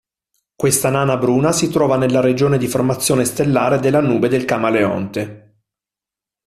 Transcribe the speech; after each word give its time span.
Questa 0.55 0.89
nana 0.89 1.15
bruna 1.15 1.51
si 1.51 1.69
trova 1.69 1.95
nella 1.95 2.21
regione 2.21 2.57
di 2.57 2.65
formazione 2.67 3.23
stellare 3.23 3.77
della 3.77 4.01
Nube 4.01 4.29
del 4.29 4.45
Camaleonte. 4.45 5.59